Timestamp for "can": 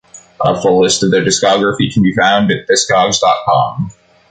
1.93-2.01